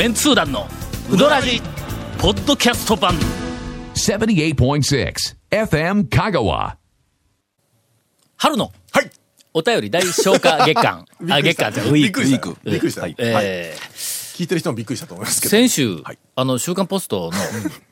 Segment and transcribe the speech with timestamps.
[0.00, 0.66] メンツー団の
[1.10, 1.60] ウドラジ
[2.18, 3.12] ポッドキャスト版。
[3.92, 5.14] 78.6
[5.50, 6.76] FM Kagawa.
[8.38, 9.10] 春のはい。
[9.52, 11.04] お便り大消化月間。
[11.28, 11.96] あ月間じゃウィーク。
[11.98, 12.70] びっくりした。
[12.70, 13.02] びっくりした。
[13.02, 13.14] はい。
[13.18, 15.50] えー聞いてる人もびっくりしたと思いますけど。
[15.50, 16.18] 先週、はい。
[16.34, 17.30] あの、週刊ポスト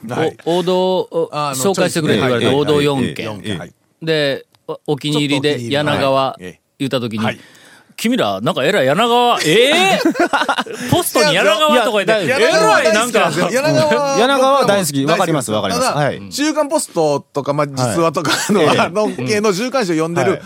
[0.05, 0.37] の、 はい。
[0.47, 2.87] お王道を紹介してくれって言われて、王道い。
[2.87, 3.41] 4ええ件。
[3.45, 3.75] ええはい。
[4.01, 7.41] で、おお気に入りで柳川言ったときに、はい
[7.99, 10.01] 君ら、なんかえらい柳川、ええ
[10.89, 15.87] ポストに柳川とか言って、えいや柳川らいなんか、 柳川柳川は大好きわかりますわかります。
[15.89, 16.23] はい。
[16.31, 18.79] 週刊ポストとか、まあ、実話とかの、ええ。
[18.79, 20.41] あの系の週刊誌を読んでる、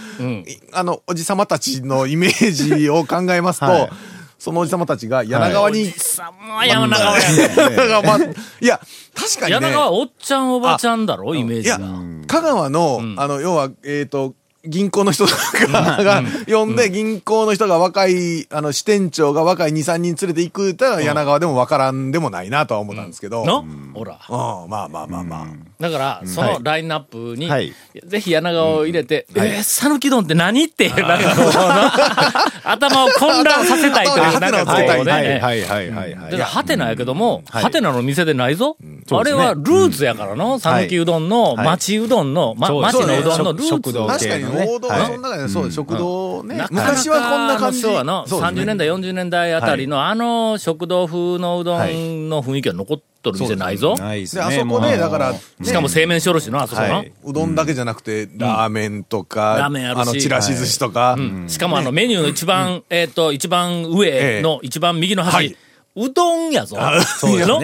[0.49, 3.91] いあの、おじさまたちのイメージを考えますと、はい。
[4.39, 7.33] そのおじさまたちが柳川に、さま柳川や。
[7.33, 8.81] ね 柳川まいや、
[9.15, 9.69] 確かにね。
[9.69, 14.33] 柳川おっちゃんおばちゃんだろ、イメーいやジが。、香川の、あの、要は、えっ、と、
[14.65, 23.45] 銀行の人とかが呼んで、銀行の人が若い、あの、支店長が若い2、3人連れて行くったら、柳川でも分からんでもないなとは思ったんですけど。
[23.45, 23.65] の？
[23.93, 24.21] ほら。
[24.29, 25.47] うん、まあまあまあまあ。
[25.81, 27.73] だから、そのラインナップに、はい。
[28.05, 35.11] ぜひ柳川を入れて、えー、讃岐丼って何っていう、なんか 頭を混乱させたいという、かこうハテナをつけたいね。
[35.11, 36.31] はいはいはいはいはい。
[36.31, 37.63] だから、ハテナやけども、はい。
[37.65, 38.77] ハテナの店でないぞ。
[39.11, 41.67] あれはルーツやからの、讃岐うどんの、はい。
[41.67, 43.69] 町うどんの、町のうどんのルーツ。
[43.69, 44.67] 食堂確かに、系のね。
[44.69, 46.67] 王道、はいその中で、そう、食堂ね。
[46.71, 47.81] 昔はこんな感じ。
[47.81, 48.11] そうですね。
[48.11, 53.95] 30年代、40年代あたりの、あの食堂風のうどんの雰囲気が残っとる店ないぞ。
[53.97, 54.43] で、ないですね。
[54.43, 55.41] あそこで、だから、ね。
[55.63, 56.95] しかも製麺所ろしの、あそこの。
[56.95, 57.13] はい。
[57.25, 60.15] うどんだけじゃなくて、ラーメンとか、ラーメンあるし。
[60.15, 65.35] の、ちらし寿司とか、しかもあのメニューの一番、えっと、一番上の一番右の端。
[65.35, 65.57] はい、
[65.95, 66.77] うどんやぞ。
[67.19, 67.61] そうですの？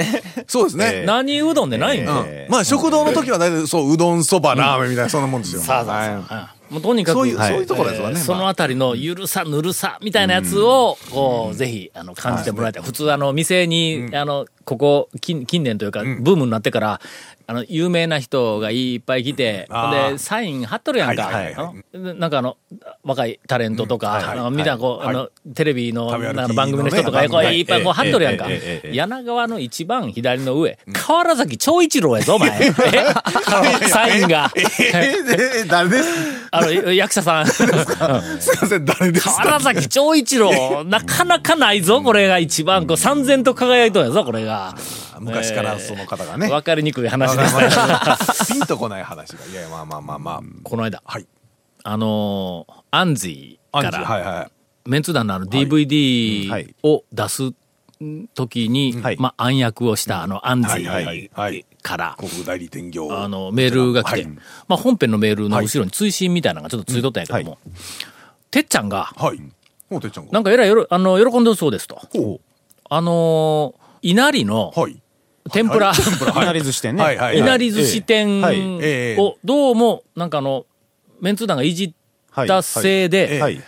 [0.47, 0.91] そうですね。
[1.03, 2.25] え何うどんでないんだよ。
[2.27, 5.62] えまあ、食堂の時は大体、そう、うどん、そば、ラーメンみたいな、そんなもんですよ。
[5.62, 6.55] さあさあ。
[6.69, 7.53] もうとにかく、そういう、はい。
[7.53, 8.17] そういうところですわね。
[8.17, 12.83] そのあたりのゆるさ、ぬるさみたいなやつを、こう、ぜひ、あの、感じてもらいたい。
[12.83, 17.00] 普通、あの、店に、あの、ここ、近近年というか、ブームになってから、
[17.50, 19.66] あの、有名な人がいっぱい来て、
[20.10, 21.22] で、サイン貼っとるやんか。
[21.28, 21.56] はい
[21.94, 22.59] なんかあの、
[23.03, 24.38] 若いタレントとか、はいはい。
[24.38, 25.16] あのみんなこう、はい。
[25.16, 28.48] あの、テレビの、なんか番組の人とか、こういっぱいこう貼っとるやんか。
[28.92, 32.50] 柳川の一番左の上、河原崎長一郎やぞ、お前。
[33.88, 34.53] サインが。
[34.54, 35.15] え
[35.62, 36.04] え、誰です？
[36.50, 37.47] あの、役者さん。
[37.48, 37.82] すいま
[38.69, 39.32] せん、誰ですか？
[39.32, 44.75] 河原崎長一郎、なかなかないぞ、これが一番、こう、三千と輝いとんやぞ、これが。
[45.21, 46.51] 昔からその方がね。
[46.51, 48.17] わかりにくい話でしたよ。
[48.49, 49.47] ピンとこない話が。
[49.47, 50.41] いやいや、まあまあまあまあ。
[50.62, 51.27] この間、はい。
[51.84, 54.51] あのー、アンジーアンジー、から、はいはい。
[54.91, 57.53] メンツ団のあのはい DVD を出す
[58.34, 61.31] 時に、はいまあ、暗躍をしたあのアンジはいはいはーい。
[61.33, 61.67] はい。
[61.83, 63.09] から、広告代理店業。
[63.17, 64.27] あの、メールが来て、はい
[64.67, 67.59] まあ、本編のメールの後ろに追伸みたいなのがちょっとついとったんやけども、
[68.51, 69.41] てっちゃんが、はい。
[69.89, 70.33] もうてっちゃんが。
[70.33, 71.97] なんかえらいよろ、あの、喜んでるそうですと。
[71.97, 72.41] ほ
[72.91, 74.81] あのー稲荷のう。
[74.81, 74.97] はい。
[75.53, 76.44] 天ぷら、い。
[76.44, 77.03] なり寿司店ね。
[77.03, 78.42] はいなり寿司店
[79.19, 80.66] を、どうも、なんかあの、
[81.20, 83.62] メンツ団がいじったせいで、はい。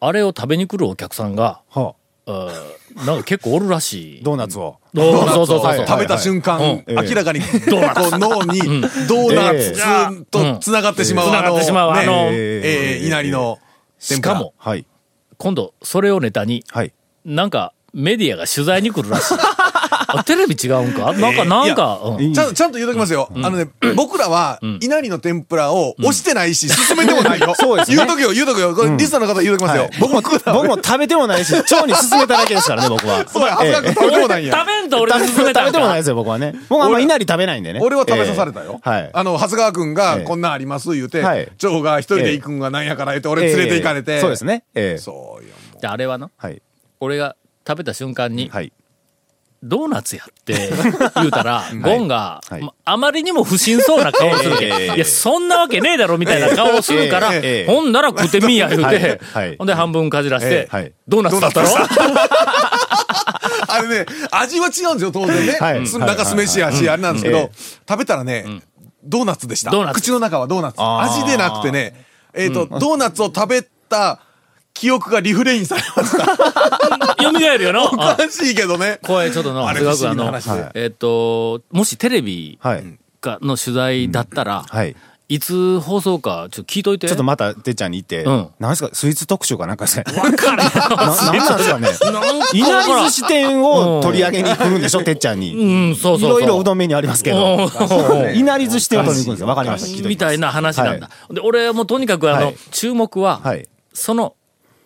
[0.00, 4.22] あれを食べに来るお客さんが、なんか結構おるらしい。
[4.22, 4.78] ドーナツを。
[4.94, 6.94] そうそうそう食べた瞬間、うん。
[6.94, 8.60] 明らかに、こう脳に、
[9.08, 11.90] ドーナツと繋がってしまう、うん繋がってしまう。
[11.90, 13.58] あのええ、稲荷の。
[13.98, 14.86] しかも、はい。
[15.38, 16.92] 今度、それをネタに、はい。
[17.24, 19.34] なんか、メディアが取材に来るらしい。
[20.06, 21.12] あテレビ違うんか？
[21.18, 23.30] なんか、なんか、うんちゃんちゃんと言うときますよ。
[23.42, 27.54] あのね、僕らは、稲荷の天ぷらを押してないし、進めてもないよ。
[27.58, 28.74] そうですね言うときよ、言うときよ。
[28.74, 29.90] これ、リスナーの方言うときますよ。
[30.00, 33.24] 僕も、僕も食べてもないし、腸に勧めただけですからね、僕は。
[33.28, 34.54] そうや、恥ずかしく食べてもないんや。
[34.54, 36.54] 食べんと俺食べに勧め食べてもないですよ、僕はね。
[36.68, 37.80] 僕はあんまいなり食べないんでね。
[37.82, 38.80] 俺は食べさされたよ。
[38.84, 39.10] ええはい。
[39.12, 44.12] あの、長谷川くんが、ええこんなんあります言うて、はい長が一人で行くんがなんやから言って、俺連れて行かれて。
[44.12, 44.64] ええそうですね。
[44.74, 44.98] ええ。
[44.98, 45.50] そうよ。
[45.90, 46.62] あれはな、はい。
[47.00, 47.36] 俺が
[47.66, 48.72] 食べた瞬間に、はい。
[49.62, 50.70] ドーナツやって
[51.16, 52.40] 言うたら、ゴンが、
[52.84, 54.58] あまりにも不審そうな顔をする。
[54.58, 57.32] け、ええいや、そんなわけねえだろみたいな顔をするから、
[57.66, 59.20] ほんなら食ってみいや言うて、
[59.58, 60.68] ほんで半分かじらして、
[61.08, 61.68] ドーナツだったろ？
[63.68, 65.56] あれね、味は違うんですよ、当然ね。
[65.60, 65.86] はい。
[65.86, 67.50] す中酢飯やし、あれなんですけど
[67.88, 68.44] 食べたらね、
[69.04, 69.70] ドーナツでした。
[69.92, 70.78] 口の中はドーナツ。
[70.80, 72.04] 味でなくてね、
[72.34, 74.20] えっと、ドーナツを食べた
[74.74, 76.26] 記憶がリフレインされました。
[77.18, 77.84] 蘇るよな。
[77.84, 78.98] おあかしいけどね。
[79.02, 80.32] これちょっとな、あれすごくあの
[80.74, 82.84] えっと、もしテレビはい。
[83.20, 84.94] かの取材だったら、はい。
[85.28, 87.08] いつ放送か、ちょっと聞いといて。
[87.08, 90.04] ちょっとまた、てっちゃんに行ってうん、なんですか、スイーツ特集かなんかですね。
[90.16, 90.70] わかるよ。
[90.88, 92.18] ななんなんですかね。
[92.54, 95.56] いなり寿司店を取り上げに来るんでしょ、てっちゃんに。
[95.56, 96.28] うん、そうそう。
[96.28, 97.68] いろいろうどんメニューありますけど。
[98.34, 99.48] いなり寿司店を取りに行くんですよ。
[99.48, 100.08] わかりました。
[100.08, 101.10] みたいな話なんだ。
[101.28, 103.68] で、俺はもうとにかくあの、はい注目は、はい。
[103.92, 104.34] その、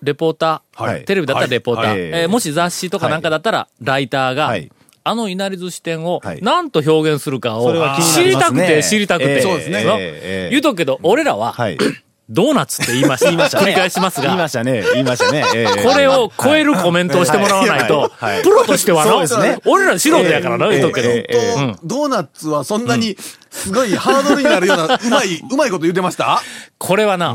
[0.03, 1.05] レポーター、はい。
[1.05, 1.99] テレビだったらレポーター、はい。
[1.99, 4.71] えーもし雑誌とかなんかだったら、ライターが、はい。
[5.03, 6.41] あのいなり寿司店をはい。
[6.43, 7.73] 何と表現するかを
[8.15, 9.31] 知りたくて知りたくて。
[9.31, 10.49] ええそうですね。
[10.51, 11.79] 言うとくけど、俺らは、はい。
[12.33, 13.59] ドーナツって言いました。
[13.59, 14.29] 繰り返しますが。
[14.29, 14.85] 言いま、したね。
[14.93, 15.43] 言いましたね。
[15.53, 18.13] ええこれを超えるコメントをしてもらわないと
[18.45, 21.09] プロとしてはのそうですね、俺ら素人やからな、言うとくけど。
[21.09, 21.79] ええええうん。
[21.83, 23.17] ドーナツはそんなに、
[23.51, 26.41] すごいハードルになるような、 うまい、うまいこと言ってました？
[26.79, 27.35] これはな、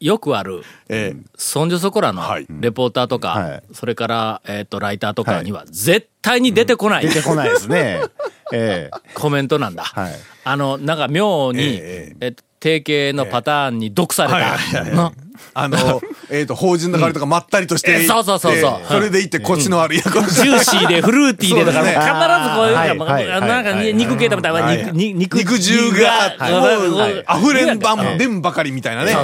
[0.00, 2.46] よくある、えそんじょそこらのはい。
[2.48, 3.62] レポーターとか、はい。
[3.72, 8.02] それから、えっ、と、ライターとかには、絶対に出てこない、出てこないですね。
[8.52, 9.10] ええ。
[9.14, 9.84] コメントなんだ。
[9.84, 10.12] はい。
[10.44, 14.96] あの、なんか妙に、ええっと定型のパターンに毒されはいはいはいた。
[14.96, 15.12] な
[15.52, 16.00] あの、
[16.30, 18.80] えっと、法人の香りとかまったりとしてそうそうそうそう。
[18.88, 22.04] それでいって、コシのある、いや、これジューシーでフルーティーでとか、そうですね。
[22.04, 22.96] 必ずこういう、はい。
[22.96, 23.26] まあはい。
[23.26, 23.92] なんかはい。
[23.92, 24.78] 肉系食べたら、はい。
[24.78, 27.42] 肉、に肉肉汁が、はい。
[27.42, 28.40] 溢れんばんでん。
[28.40, 29.14] ばかりみたいなね。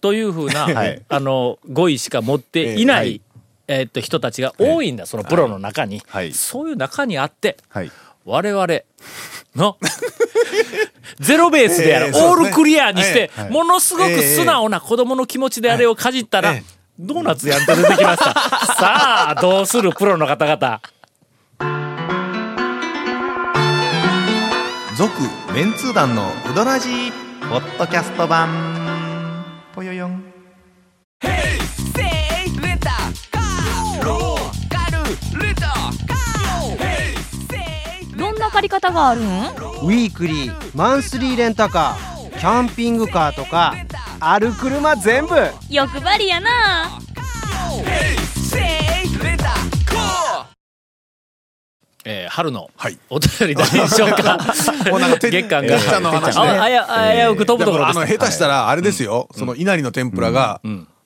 [0.00, 1.02] というふうな、はい。
[1.08, 3.10] あの、語彙しか持っていない、え
[3.68, 3.80] えはい。
[3.80, 6.02] えっと、人たちが多いんだ、そのプロの中に。
[6.08, 6.32] はい。
[6.32, 7.92] そういう中にあって、はい。
[8.24, 8.66] 我々
[9.54, 9.76] の、
[11.20, 12.30] ゼロベースである、ええそうですね。
[12.30, 18.34] オールクリアにして、ええものすごく素直な子供の気持ちであれをかじったら、ええドーナツやんと出てきました。
[18.76, 20.80] さあ、どうするプロの方々。
[24.96, 25.10] 続
[25.54, 27.12] メンツー団のウドラジー
[27.48, 28.69] ポッドキャスト版
[29.80, 30.22] ぽよよん。
[38.14, 39.24] どんな借り方があるん？
[39.24, 43.74] ウィークリーマンスリーレンタカーキャンピングカーとか
[44.20, 45.34] ある車全部。
[45.70, 47.00] 欲張りやな
[52.04, 52.98] えー春のはい。
[53.10, 54.38] お便り大丈夫か？
[54.90, 55.78] もうなんかて月間が。
[55.78, 58.06] てっちゃんの話ねああや、危うく飛ぶところあの、。
[58.06, 60.60] 下手したら、あれですよ、その、稲荷の天ぷらが、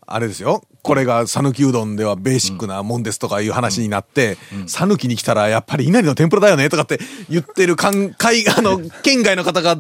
[0.07, 4.37] あれですよ、これが讃岐うどんではベーシックなもんですとかいう話になって、
[4.67, 7.01] 讃岐に来たらやっぱり稲荷の天ぷらだよねとかって
[7.31, 9.77] 言ってる関海、あの、県外の方が、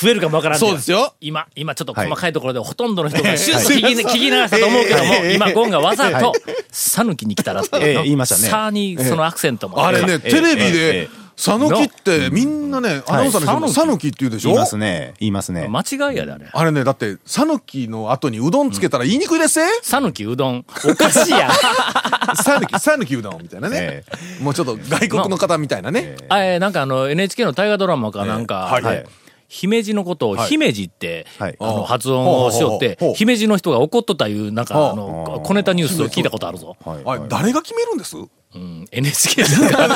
[0.00, 1.14] 増えるかもわからんそうですよ。
[1.20, 6.32] 今、今ちょっと細かいところでほとんどの人がはいシュッと聞き,、聞き流したと思うけども、ええ今、ゴンがわざと、
[6.72, 7.86] 讃岐に来たらっていうの。
[7.88, 8.48] ええ言いましたね。
[8.48, 9.84] さあにそのアクセントも。
[9.86, 14.50] あれね、えテレビえでえ、讃岐ってみんなね、アナウンサーの人も讃岐讃岐って言うでしょ？
[14.50, 15.14] 言いますね。
[15.18, 15.68] 言いますね。
[15.68, 16.46] 間違いやであれ。
[16.52, 19.66] あれね、だって、讃岐の後にうどんつけたら言いにくいですね。
[19.82, 21.50] 讃岐うどん、おかしいやん。
[22.36, 23.78] 讃岐、讃岐うどんみたいなね。
[23.80, 24.04] え。
[24.42, 26.16] もうちょっと外国の方みたいなね。
[26.28, 28.86] あえーなんかあの NHK の大河ドラマかなんか、ええ。
[28.86, 28.96] はい。
[28.96, 29.06] で
[29.54, 30.48] 姫路のことをはい。
[30.48, 31.56] 姫路って、はい。
[31.60, 36.76] あの発音をしよって姫路の人が怒っとったいうなんかあの小ネタニュースを聞いたことあるぞ。
[36.84, 37.02] はい。
[37.04, 38.16] あれ、誰が決めるんです？
[38.16, 39.86] うん、NHK ですから。
[39.86, 39.90] い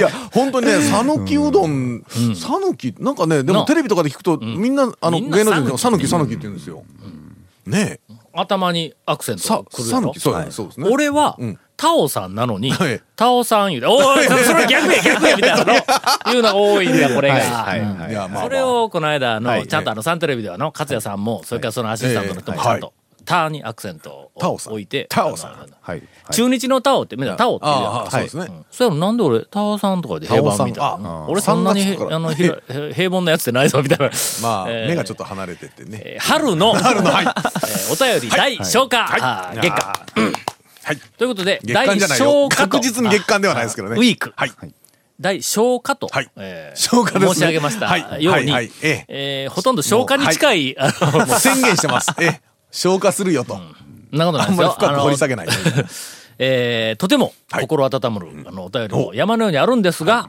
[0.00, 6.06] や、本当にね、讃岐うどん、讃岐、なんかね、でなもテレビとかで聞くと、みんな、あの、芸能人の讃岐。
[6.06, 6.84] 讃岐、讃岐って言うんですよ。
[7.64, 8.14] ねえ。
[8.34, 10.88] 頭にアクセントさが、来るですねそうですね。
[10.90, 15.72] 俺はうん、タオさんなのにはい、タオさん言うて、おい、そそれ逆や、逆や、みたいなの、
[16.32, 18.40] いうのが多いんだ、これが。
[18.40, 22.92] それをこの間の、はいちゃんとあの、サンテレビではの、勝也さんも、それからそのアシスタントの人もちゃんと、
[23.24, 25.66] ターにアクセントを置いて、タオさん。
[26.30, 28.10] 中日のタオって、みんなタオって言うやん。
[28.12, 28.46] そうですね。
[28.70, 30.84] そしたらなんで俺、タオさんとかで平凡みたいな。
[30.84, 31.26] あ。
[31.28, 32.16] 俺そんなに、3月から。
[32.16, 34.04] あの、平凡なやつってないぞ、みたいな。
[34.40, 36.00] まあ、えー目がちょっと離れてってね。
[36.04, 39.92] えー春の、春の、 えーお便り大消化、月間。
[40.84, 40.96] はい。
[41.16, 41.60] ということで。
[41.64, 43.96] 大消化と確実に月間ではないですけどね。
[43.96, 44.32] ウィーク。
[44.36, 44.52] はい。
[45.20, 52.12] 大消化と、はいえー消化申し上げましたはいように、はいはいえええーほとんど消化に近い、あの、もう宣言してます。
[52.18, 52.40] ええ、
[52.72, 53.54] 消化するよと。
[54.10, 54.88] なことないあんまりですよ。
[54.88, 55.48] 深く掘り下げない。
[56.38, 60.28] えーとてもはい心温まる、あのお便りも山のようにあるんですが、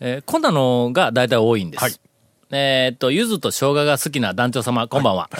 [0.00, 1.82] えーこんなのが大体多いんです。
[1.82, 1.94] はい
[2.52, 5.30] えーっと、柚子と生姜が好きな団長様、こんばんは。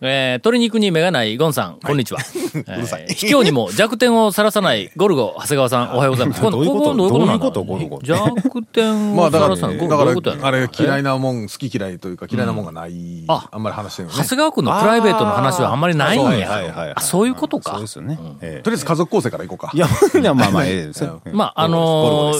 [0.00, 2.20] えー鶏肉に目がないゴンさん、こんにちは。
[2.68, 6.42] えるさいー卑怯にも弱点をさらさない ゴルゴ、長谷川さん、おはようございます。
[6.42, 6.80] どういうこと？
[6.80, 7.64] こここどういうこと？
[7.64, 9.76] ゴルゴ弱点まあだから、をさらさない。
[9.78, 13.24] ゴルだから、あれ嫌いなもん、好き嫌いというか嫌いなもんがない。
[13.28, 14.22] ああんまり話してるのね。
[14.22, 16.26] 長谷川君のプライベートの話はあんまりないんや。
[16.28, 16.92] はいはいはい。
[16.96, 18.18] あそういうことかそうですよね。
[18.40, 19.70] ええとりあえず家族構成からいこうか。
[19.74, 19.86] いや、
[20.34, 22.34] まあまあ、ええですよまあ、あの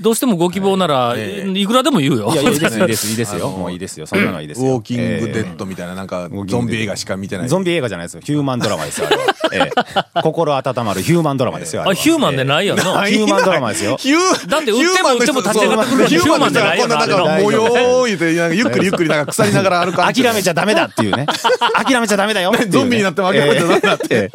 [0.00, 2.28] どうしてもご希望なら、えいくらでも言うよ。
[2.36, 3.48] えいや、いいです、いいです、いいですよ。
[3.50, 4.06] もういいですよ。
[4.06, 4.76] そんなのはいいですウよ。
[4.76, 7.48] ォーキングデえッドみたいな、なんかえ、ゾンビ映画しか見てない。
[7.48, 8.20] ゾンビ映画じゃないですよ。
[8.20, 9.24] ヒューマンドラマですよ、あれは。
[9.52, 9.70] え
[10.16, 11.88] え心温まるヒューマンドラマですよ。
[11.88, 12.82] あ、ヒューマンでないよな。
[13.06, 13.96] ヒューマンドラマですよ。
[13.98, 21.26] ヒューだって売っても売っても立ち上がってくるヒューマンじゃないよこんななんかあれ模様言うて、ゆっくりゆっくりなんか腐りながら歩かん諦めちゃダメだっていうね。
[21.74, 22.52] 諦めちゃダメだよ。
[22.68, 24.30] ゾンビになっても諦めちゃダメだってえ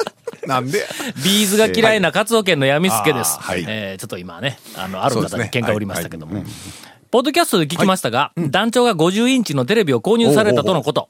[0.46, 0.86] なんで
[1.24, 3.36] ビーズが嫌いなカツオ県の闇助です。
[3.38, 6.44] あーはいえーちょっと今ね、あの、ある方に喧嘩売りましたけども。
[7.14, 11.08] ポッドキャストで聞きましたが、団長が50インチのテレビを購入されたとのこと。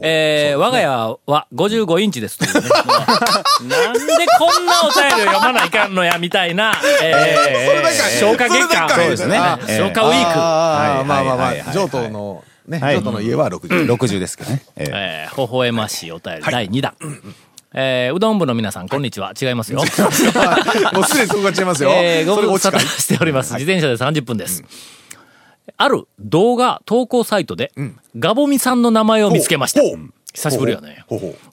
[0.00, 2.68] えー我が家は55インチですというね。
[3.70, 4.00] なんで
[4.36, 8.88] こんなお便りを読まないかんのや、みたいな、えー、消化月間。
[8.88, 10.36] そうですねあ消化ウィーク。
[10.36, 13.94] まあまあまあ、はいはいはいはい上等の、ね、はい上等の家は60。
[13.94, 14.62] 60ですけどね。
[14.74, 16.94] えええー、微笑ましいお便り第2弾。
[17.74, 19.34] えーうどん部の皆さん、こんにちは。
[19.40, 19.78] 違いますよ。
[20.92, 21.90] もうすでにそこが違いますよ。
[21.94, 23.52] えー、ご無沙汰しております。
[23.54, 24.64] 自転車で30分です。
[25.76, 27.72] ある動画投稿サイトで、
[28.18, 29.80] ガボミさんの名前を見つけました。
[30.34, 31.04] 久しぶりやね。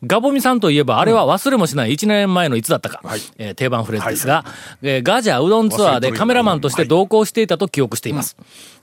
[0.03, 2.99] ガボミさんといえば、あれは忘れもしない1年前のいつだったか。
[3.03, 3.19] はい。
[3.37, 4.43] えー定番フレーズですが、
[4.81, 8.35] えーガジャうどんツアーでカメラマンとして同行していたと記憶しています。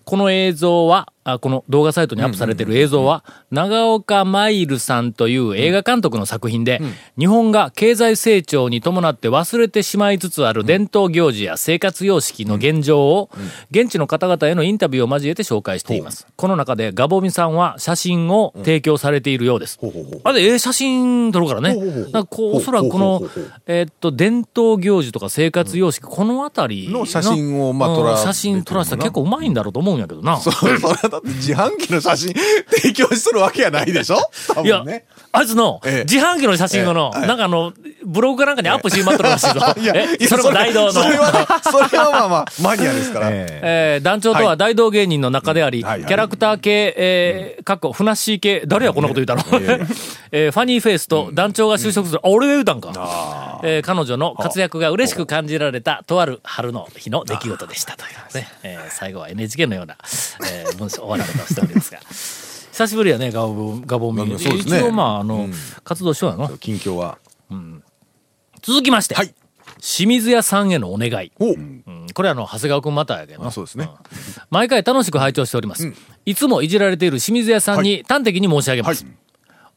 [0.05, 6.81] この映像は、あこの動画サイトにアップされている映像は、長岡マイルさんという映画監督の作品で、
[7.19, 13.31] 日本が経済成長に伴って忘れてしまいつつある伝統行事や生活様式の現状を、
[13.71, 16.27] 現地の方々へのインタビューを交えて紹介しています。
[16.37, 19.79] この中でガボミさんは写真を提供されているようです。
[20.25, 21.75] あれ、ええ写真撮るからね。
[22.11, 23.23] なんかこう、おそらくこの
[23.67, 30.39] えーっと、伝統行事とか生活様式、このあたりの写真をまあ撮らうん写真撮らせたら結構うまいんだろうと思うんやけどな。
[30.39, 32.35] そそれはだって自販機の写真
[32.71, 34.19] 提供しとるわけやないでしょ？
[34.55, 36.05] 多いや分ね。、あいつの、ええ。
[36.05, 37.27] 自販機の写真をの、ええ。
[37.27, 37.73] なんかあの、
[38.05, 39.61] ブログかなんかにアップしてまっとるらし いぞ。
[39.81, 39.95] いや、
[40.29, 40.93] それも大道の。
[40.93, 43.29] それは、それはまあまあ、マニアですから。
[43.31, 49.43] えー団長とは大道芸人の中であり、キャラクター系、えー、かっこ、ふなっしー系、誰やこんなこと言うたの、
[50.31, 53.61] えーファニーフェイスと団長が就職する、あ、俺が言うたんか。
[53.65, 58.49] えー彼女の活躍が嬉しく感じられた、とある春の日の出来事でしたというね。
[58.63, 59.97] えー最後は NHK のような、
[60.51, 62.01] えー文章終わられとしておりますが。
[62.09, 64.25] 久しぶりやね、ガボ、ガボミ。
[64.25, 65.49] ね一応まあ、あの、
[65.83, 66.57] 活動しようやの。
[66.59, 67.19] 近況は。
[68.63, 69.35] 続きまして、はい
[69.81, 71.31] 清水屋さんへのお願い。
[71.39, 73.89] おうんこれあの、長谷川くんまたやけどなあそうですね。
[74.51, 75.93] 毎回楽しく拝聴しております。
[76.25, 79.05] いつもいじられている清水屋さんに端的に申し上げます。
[79.05, 79.13] はい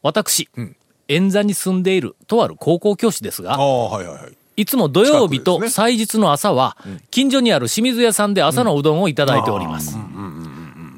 [0.02, 0.76] 私、ん
[1.08, 4.32] 円座に住んでいるとある高校教師ですが、ああ、はいはいはい。
[4.56, 6.76] いつも土曜日と祭日の朝は、
[7.10, 9.96] 近所にある清水屋さんで朝のうどんをいただいております。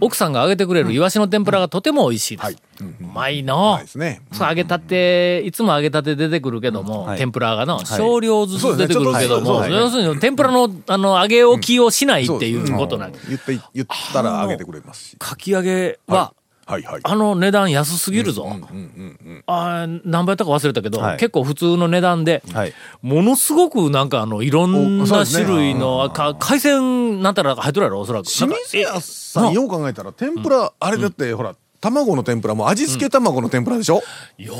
[0.01, 2.45] 奥さんが揚げてくれるイワシの天ぷらがとても美味しいです。
[2.45, 2.55] はい。
[2.55, 4.21] うまいのですね。
[4.33, 7.19] そう揚げたて、いつも揚げたて出てくるけども、はい。
[7.19, 15.17] 天ぷらがの、少量ずつ出てくるけども、要するに天ぷらの、あの、揚げ置きをしないっていうことなん言って、言ったらあげてくれますし。
[15.19, 16.35] かき揚げは、
[16.67, 17.01] はいはい。
[17.03, 18.47] あの値段安すぎるぞ。
[19.47, 28.27] あー何倍やったか忘れたけど、はい結構普通の値段で、はいものすごくなんかあの、いろんな種類の、あか海鮮なんたら入っとるやろ、おそらく。
[28.27, 31.55] 清水屋さん、よう考えたら、天ぷら、あれだって、ほら、
[31.91, 34.03] 卵の天ぷらも味付け卵の天ぷらでしょ？
[34.39, 34.55] よ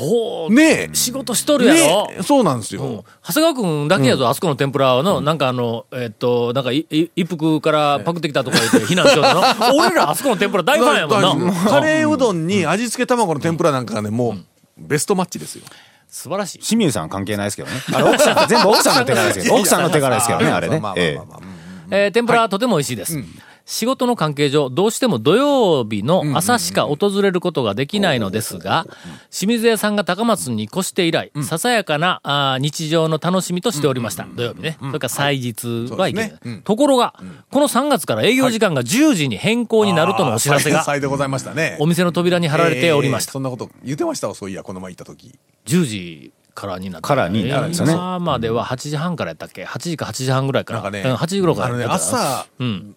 [0.49, 0.89] う、ねえ。
[0.93, 2.07] 仕事しとるやろ。
[2.07, 3.05] ねえそうなんですうんよ。
[3.25, 9.41] 長谷川くんだけやぞ、あそこの天ぷらの、なんかあの、えっと、なんかい、い一服からパクってきたとか言って非難しようの？
[9.77, 11.53] 俺らあそこの天ぷら大ファンやもんな。
[11.69, 14.37] カレーうどんに味付け卵の天ぷらなんかがね、もう、
[14.77, 15.63] ベストマッチですよ。
[16.07, 16.59] 素晴らしい。
[16.59, 17.75] 清水さん関係ないですけどね。
[17.93, 23.19] あれ奥さん、全部奥さんの手柄ですけど、奥さんの手柄ですけどね、あれねえー天ぷらはとても美味しいです。
[23.65, 28.85] 仕事の関係上、どうしても土曜日の朝しか訪れることができないのですが、
[29.31, 34.27] 清水屋さんが高松に越して以来、ささやかなあー日常の楽しみとしておりました。
[34.35, 34.77] 土曜日ね。
[34.79, 37.15] それから祭日はいけないところが、
[37.49, 41.77] この3月から営業時間が10時に変更になるとのお知らせが、さいでございましたね。
[41.79, 43.29] お店の扉に貼られておりました。
[43.29, 45.33] えーそんなこと言ってましたわ、そういや、この前行った時。
[45.65, 47.07] 10時からになって。
[47.07, 50.81] からになるんですよね今までは8時半からやったっけ ?8 時か8時半ぐらいから。
[50.81, 52.45] なんかね、うん8時頃からあのね、やった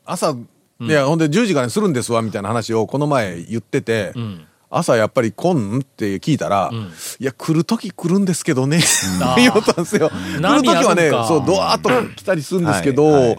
[0.05, 0.37] 朝、
[0.81, 0.89] うん。
[0.89, 4.13] 朝、いや、ほんで10時からにするんですわ、みたいな話をこの前言ってて、
[4.71, 6.71] 朝やっぱり来んって聞いたら、
[7.19, 8.81] いや、来る時来るん言うね。
[9.37, 10.11] 言おったんですよ。
[10.11, 13.39] 来る時はね、そう、ドワーッと来たりするんですけど、はいはい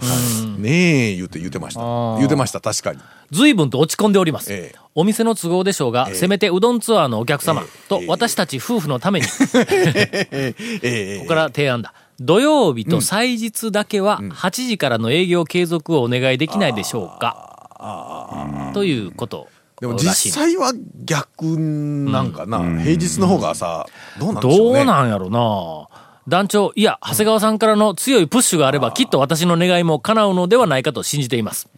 [0.60, 1.80] ねえ、言って言ってました。
[1.80, 2.18] ー。
[2.18, 3.00] 言ってました、確かに。
[3.32, 4.52] 随分と落ち込んでおります。
[4.52, 4.80] ええ。
[4.94, 6.16] お店の都合でしょうが、ええ。
[6.16, 8.04] せめてうどんツアーのお客様とえ。
[8.04, 10.56] え私たち夫婦のために、こえ。
[10.84, 11.94] えこから提案だ。
[12.20, 18.72] 土曜日と祭日だけは8時からの営業継続をお願いできないでしょうか。
[18.74, 19.48] ということ
[19.80, 20.74] でも実際は
[21.06, 23.86] 逆なんかな、平日の方がさ、
[24.20, 24.80] どうなんでしょうね。
[24.80, 25.88] どうなんやろな。
[26.28, 31.70] 団長、いや、長谷川さんからの強いプッシュがあれば、きっと私の願いも叶うのではないかと信じています。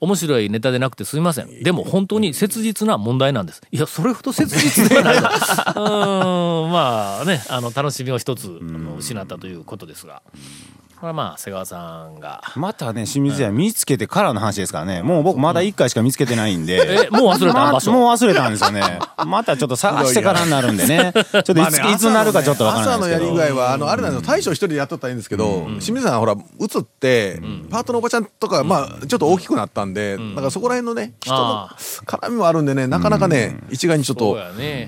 [0.00, 1.62] 面白いネタでなくてすみません。
[1.62, 3.62] でも本当に切実な問題なんです。
[3.70, 5.28] いや、それほど切実ではないな。
[5.30, 8.50] うー ん、まあね、あの、楽しみを一つ、
[8.98, 10.22] 失ったということですが。
[10.96, 12.42] これはまあ、瀬川さんが。
[12.56, 15.02] またね、清水屋見つけてからの話ですからね。
[15.02, 17.06] もう僕まだ一回しか見つけてないんで。
[17.06, 17.92] え、もう忘れたま場所？
[17.92, 18.98] もう忘れたんですよね。
[19.26, 21.12] またちょっと探してからになるんでね。
[21.12, 23.42] ちょっといつ,、いつになるかちょっとわからない朝のやですけど。
[23.42, 31.76] り具合は、あの、あれなんですよ、大将一人でやっとったらいいんですけど、清水さんほら、映って、パートのおばちゃんとか、まあ、ちょっと大きくなったんで、だからそこら辺のね、人のあ
[32.06, 34.38] 絡みもあるんでね、なかなかね、一概にちょっと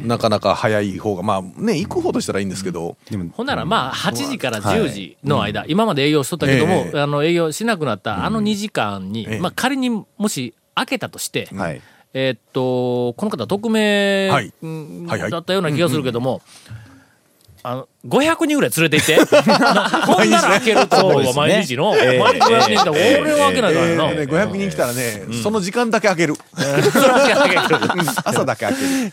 [0.05, 2.97] なかなか早い方が、まあね、行く方としたらいいんですけど、
[3.35, 7.01] ほんならまあ、8時から10時の間、今まで営業しとったけども、ええ。
[7.01, 9.41] あの、営業しなくなったあの2時間に、ええ。
[9.41, 11.81] まあ仮にもし開けたとして、はい。
[12.15, 14.53] えーっと、この方、匿名、はい。
[14.63, 15.31] うんはいはい。
[15.31, 16.43] だったような気がするけども、
[17.63, 19.37] あの、500人ぐらい連れて行って、
[20.07, 21.95] ほんなら開けると思うわ、毎日の。
[21.97, 22.19] ええ。
[22.19, 24.11] 毎日500人来たら、俺は開けないからな。
[24.11, 26.35] えーね、500人来たらね、その時間だけ開ける。
[28.25, 29.13] 朝だけ開ける。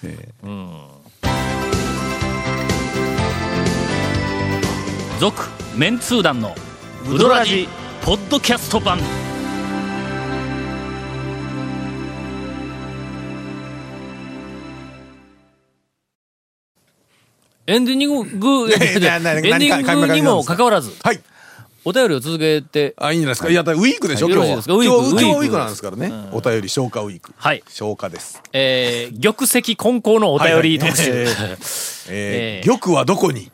[5.19, 5.43] 続、
[5.75, 6.55] メンツー団の、
[7.11, 7.67] ウドラジ、
[8.03, 8.99] ポッドキャスト版。
[17.67, 21.19] エンディング、エンディングにもかかわらず、はい。
[21.83, 23.49] お便りを続けて、あ、いいんじゃないですか？
[23.49, 24.63] いや、ウィークでしょ、よ今日は。
[24.65, 26.11] 今日、今日ウウィークなんですからね。
[26.31, 27.33] お便り消化ウィーク。
[27.35, 27.63] はい。
[27.67, 28.41] 消化です。
[28.53, 31.25] えー、玉石混交のお便り特集。
[32.09, 33.51] えー、玉はどこに？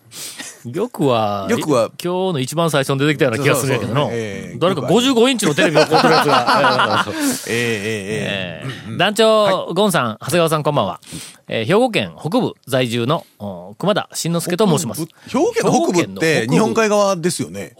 [0.69, 10.99] 玉は、玉は今日の一番最初に出てきたような気がするんやけどの、そうそうそうえー誰か玉は55インチのテレビを買うてるやつが、 えー、えー、ええー団長、ゴンさん、長谷川さんこんばんは。
[11.47, 15.05] えー兵庫県北部在住のお熊田慎之介と申します。
[15.27, 17.73] 兵庫県の北部って日本海側ですよね。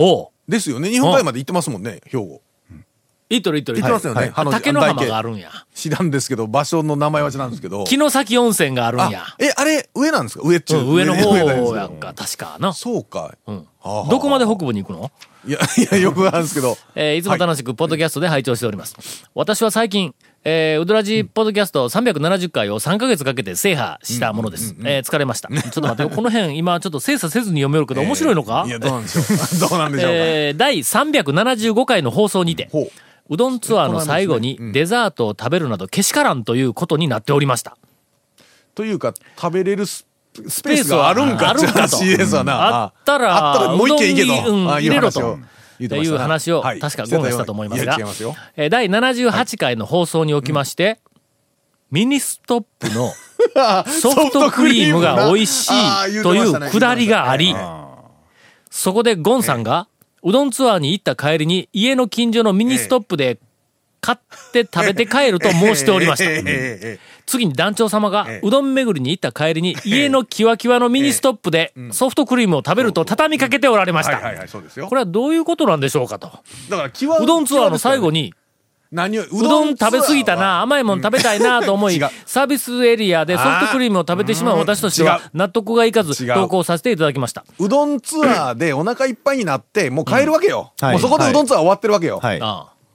[0.48, 0.90] ですよね。
[0.90, 2.42] 日本海まで行ってますもんね、兵庫。
[3.36, 4.32] いっとるいっとる行ってますよね。
[4.36, 5.50] あの竹の浜があるんや。
[5.74, 7.86] 知らんですけど、場所の名前は知らんですけど。
[7.86, 10.48] 木の崎温泉があるんやあ。、え、あれ、上なんですか？
[10.48, 10.82] 上っちゅう。
[10.82, 11.36] うん上の方
[11.78, 12.74] やんか、確かな。
[12.74, 13.34] そうか。
[13.48, 15.12] うんどこまで北部に行くの？
[15.48, 16.78] いや、いや、よくあるんですけど。
[16.94, 18.96] えーいつも楽しくポッドキャストで拝聴しております。
[19.34, 24.76] 私は最近、えー、ウドラジポッドキャスト370回を3ヶ月かけて制覇したものです。
[24.84, 25.50] えー疲れました。
[25.50, 29.68] ちょっと待ってよ、この辺今ちょっと精査せずに読めるけど 面白いのか、いや、どうなんでしょうか。
[29.70, 30.16] どうなんでしょうか。
[30.18, 32.92] えー第375回の放送にて、ほう。
[33.30, 37.78] うどんツアーの最後にデザートを食べるなどけしからんということになっておりました。
[38.74, 40.08] というか、食べれるス
[40.48, 42.84] スペースがあるんかあるんかとって話ですわな。
[42.84, 44.50] あったら、あったらもう一軒行けと。
[44.50, 45.38] うどん入れろと。
[45.88, 46.80] 言っていう話を、はい。
[46.80, 47.98] 確かゴンがしたと思いますが。
[48.56, 51.00] えー第78回の放送におきまして、
[51.92, 53.12] ミニストップの
[53.92, 57.56] ソフトクリームが美味しいというくだりがあり、
[58.70, 59.88] そこでゴンさんが、
[60.24, 63.40] うどんツアーに行った帰りに家の近所のミニストップで
[64.02, 64.18] 買っ
[64.52, 67.02] て食べて帰ると申しておりました。
[67.28, 68.48] 次に団長様がええ。
[68.48, 74.16] うどん巡りに行った帰りに家のキワキワのミニストップでソフトクリームを食べると畳みかけておられました。
[74.16, 74.88] はいはいはい、そうですよ。
[74.88, 76.28] これはどういうことなんでしょうかと。
[76.70, 78.34] だから、際うどんツアーの最後に、に、
[78.92, 80.42] 何を、ううどん食べ過ぎたな。
[80.42, 87.46] な、甘いもん食べたいなと思いサービスエリアでソフトクリームを食べてしまう私としては納得がいかず投稿させていただきました。
[87.58, 90.74] うどんツアーでお腹いっぱいになって、もう帰るわけよ。
[90.82, 90.92] はい。
[90.92, 92.20] もうそこでうどんツアー終わってるわけよ。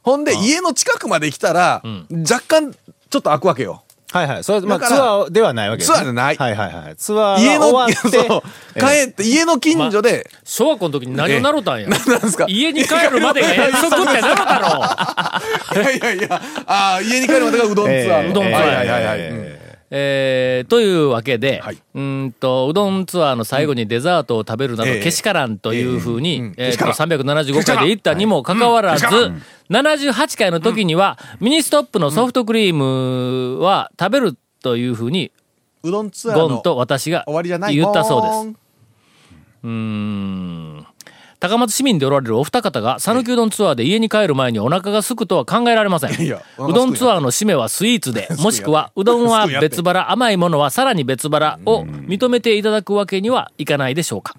[0.07, 1.83] ほんで、家の近くまで来たら、
[2.31, 3.83] 若干、ちょっと開くわけよ。
[4.13, 4.45] はいはい。
[4.45, 5.95] それは、まあ、ツアーではないわけです、ね。
[5.97, 6.97] ツアーじゃないはいはいはい。
[6.97, 8.43] ツアー家の、が終わって、そう、
[8.79, 11.89] 帰って、家の近所で、小学校の時に何を習ったんや？
[11.89, 12.47] なんですか？
[12.49, 14.59] 家に帰るまでが遠足って習った
[15.75, 15.83] ろ。
[15.83, 18.31] いやいやいや、 ああ、家に帰るまでがうどんツアーの。
[18.31, 19.66] うどんツアーはいはいはいはい。
[19.91, 21.77] ええーというわけで、はい。
[21.77, 26.47] うーんと、うどんツアーの最後にデザートを食べるなど、ええけしからんというふうに、ええうん。
[26.47, 29.43] えーと、けしから375回で言ったにもかかわらず、はいうん。
[29.71, 35.31] 78回の時には、ミニストップのソフトクリームは食べるというふうに、
[35.83, 37.25] うどんツアーのゴンと私が
[37.71, 38.59] 言ったそうです。
[38.59, 38.67] す。
[39.65, 40.87] うーん。
[41.39, 46.11] 高松市民でおられるお二方が、讃岐うどんツアーで家に帰る前にお腹が空くとは考えられません。
[46.11, 54.35] うどんツアーの締めはスイーツで、もしくは、うどんは別腹、甘いものはさらに別腹を認めていただくわけにはいかないでしょうか。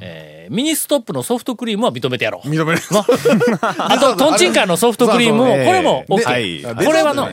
[0.00, 2.48] えーミニストップのソフトクリームは認めてやろう。
[2.48, 2.80] 認める。
[2.90, 6.64] あと、トンチンカンのソフトクリームも、これもえ OK。
[6.66, 7.30] はいこれはの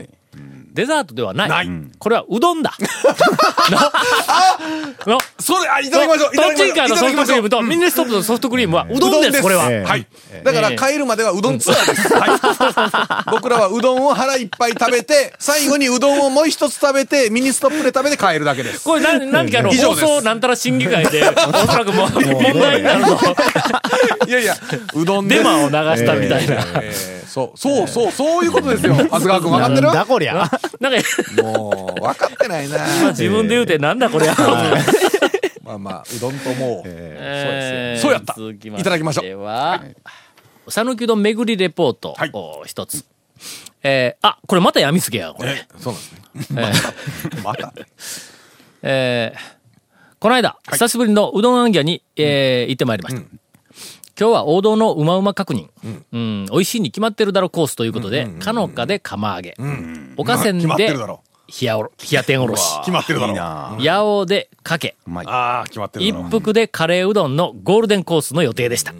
[0.74, 1.50] デザートではない。
[1.50, 2.74] ないこれはうどんだ。
[5.06, 6.32] ののそれ、あ、いただきましょう。
[6.36, 9.72] トだきましょうンチンカンのソフトクリームとミニストップのソフトクリームはうどんです、これは。
[9.72, 10.08] ええはい。
[10.44, 12.14] だから帰るまではうどんツアーです。
[12.14, 13.32] はい。
[13.32, 18.84] 僕らはうどんを腹いっぱい食べて、最後にうどんをもう一つ食べて、ミニストップで食べて帰るだけです。
[18.84, 23.20] これ何、何かの放送なんたら審議会で、 おそらくもう問題になるぞ。
[24.28, 24.56] いやいや、
[24.94, 26.56] うどんですデマを流したみたいな。
[26.82, 28.96] えーそう、そう、そう、そういうことですよ。
[28.96, 29.92] 長谷川君分かってる？
[29.94, 30.50] だこりゃ。
[30.80, 32.78] なんか、もう、分かってないな。
[33.12, 34.28] 自分で言うてなんだこれ。
[35.64, 39.84] まあまあ、うどんともう、えーそうやった続きまいただきましょうしては、
[40.68, 43.06] 讃岐うどん巡りレポートはいを一つ。
[43.84, 45.52] えー、あ、これまたやみつけや、これ。
[45.52, 46.00] えそうな
[46.70, 47.42] んですね。
[47.44, 47.72] また？
[48.82, 49.40] えー、
[50.20, 53.22] この間、久しぶりのうどんあんぎゃに、えー行ってまいりました。
[54.20, 55.70] 今日は王道のうまうま確認。
[56.12, 59.56] うん、美味しいに決まってるだろコースということで、かのかで釜揚げ。
[60.18, 60.68] おかせんで。
[60.68, 62.80] 冷やおろ、冷や天おろし。
[62.82, 63.32] 決まってるだろ。
[63.32, 64.98] いいな八尾でかけ。
[65.08, 65.26] うまい。
[65.26, 66.26] ああ、決まってる一だろ。
[66.26, 68.94] 服でカレーうどんのゴールデンコースの予定でした。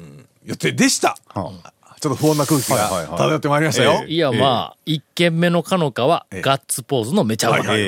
[0.46, 1.18] 予定でした。
[1.28, 1.52] は
[2.00, 4.06] ちょっと不穏な空気が漂ってまいりましたよ。
[4.08, 7.58] いや、まあ、一軒目のかのかはええガッツポーズのめちゃうま。
[7.60, 7.82] はい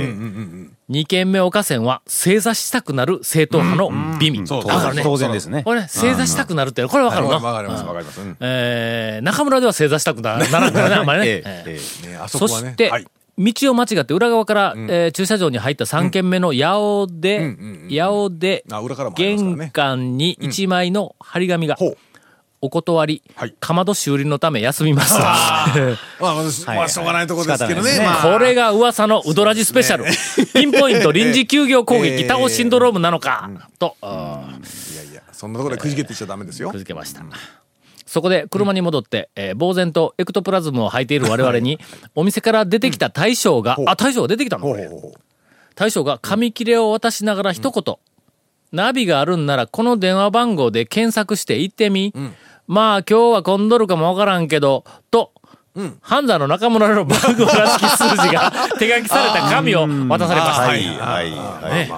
[0.91, 4.47] はいええ二軒目岡線は正座したくなる正統派の美味。
[4.47, 5.63] そうだからね、当然ですね。
[5.63, 7.53] これね、正座したくなるって、これわかるわな。
[7.53, 8.19] かります、わかります。
[8.19, 11.25] うんえー、中村では正座したくなならんからね、 あんまりね。
[11.45, 12.71] ええあそそこはね。
[12.71, 13.07] して、はい。
[13.37, 17.49] 道を間違って裏側から、えー駐車場に入った3軒目の八尾で、うんうん
[17.85, 18.65] うん八尾で、
[19.15, 19.69] 玄ね。
[19.73, 21.97] 関に一枚の張り紙が、ほう。
[22.61, 23.55] お断り、はい。
[23.59, 25.17] かまど修理のため休みます。
[25.19, 25.65] まあ、
[26.75, 27.97] まあ、しょうがないところですけどね。
[27.97, 28.33] ねまあ。
[28.33, 30.05] これが噂のウドラジスペシャル。
[30.53, 34.93] ピンポイント臨時休業攻撃、えータオシンドロームなのか、と、あー。
[34.93, 36.69] いやいや、そんなところでくじけてちゃダメですよ。
[36.69, 36.77] く。
[36.77, 37.23] じけました。
[38.05, 41.79] そこで車に戻って、えー呆然とエクトプラズムを履いている我々に、
[42.13, 44.63] お店から出てきた大将が、ほうあ、大将が出てきたの？
[44.67, 44.99] これほう。
[44.99, 45.11] ほう。
[45.11, 45.21] ほう
[45.73, 47.95] 大将が紙切れを渡しながら一言、
[48.71, 52.13] ナビがあるんならこの電話番号で検索して行ってみ。
[52.71, 55.33] まあ今日は混んどるかもわからんけど、と、
[55.99, 60.61] ハンザの中村の番号らしき数字が手書きされた紙を渡されました。
[60.61, 61.73] はい、はい、はい。
[61.73, 61.91] ね。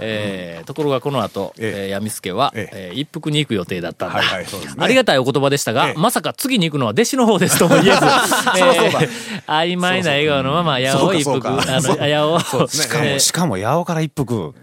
[0.00, 1.84] えーところがこの後、ええ。
[1.84, 2.92] えー、闇助は、ええ。
[2.94, 4.18] ー一服に行く予定だったんだ。
[4.18, 4.84] はいはいそうですね。
[4.84, 5.98] ありがたいお言葉でしたが、ええ。
[5.98, 9.08] まさか次に行くのは弟子の方ですとも言えず、 えー
[9.46, 13.18] 曖昧な笑顔のまま、八尾一服、あの、八尾、しかも、えー。
[13.18, 14.54] しかも、八尾から一服。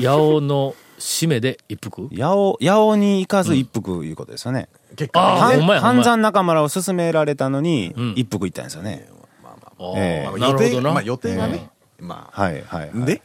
[0.00, 2.08] 八尾の締めで一服？
[2.16, 4.68] 八尾、八尾に行かず一服いうことですよね。
[4.94, 9.08] ー結あ果半山中村を勧められたのにん、一服行ったんですよね。
[9.78, 10.92] あーええなるほどな。
[10.92, 11.68] まあ予定がね。
[11.98, 12.90] まはい、はい。
[12.94, 13.04] あ。
[13.04, 13.20] で？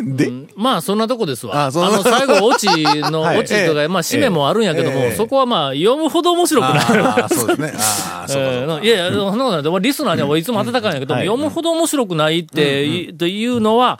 [0.00, 0.30] で？
[0.54, 1.64] まあ、そんなとこですわ。
[1.66, 2.66] あの、 最後、オチ
[3.10, 3.38] の、はい。
[3.38, 6.78] オチとか、まあ、締めもあるんやけども、ええそこはまあ、読むほど面白くない。
[6.78, 7.72] ああ、 そうですね。
[7.78, 8.32] ああ、
[8.84, 9.62] いやいや、そんなことない。
[9.62, 13.98] でもリスナーにはいつも温かいんやけど読むほど面白くないっていうのは、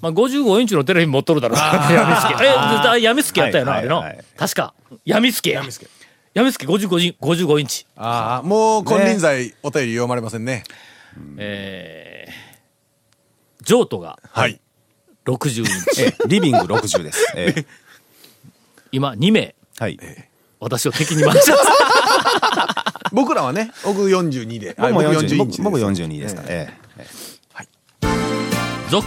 [0.00, 1.58] まあ、55インチのテレビ持っとるだろう。
[1.92, 2.44] やみつけ。
[2.44, 4.26] え、あやみつけやったよな、あれのはいはいはい。
[4.36, 4.74] 確か。
[5.04, 5.60] やみつけや。
[5.60, 5.66] や
[6.44, 7.86] みつけ55イン55インチ。
[7.96, 10.64] ああ、もう金輪際お便り読まれませんね。
[11.36, 14.60] えー、譲渡がはい。
[15.26, 16.02] 60インチ。
[16.04, 17.32] ええリビング60です。
[17.34, 17.66] ええ
[18.92, 19.98] 今、2名、はい。
[20.60, 21.62] 私を敵に回します。
[23.12, 24.74] 僕らはね、僕42で。
[24.78, 26.48] 僕もはい40、41僕僕42ですから。
[26.50, 27.06] ええ
[28.90, 29.06] 続、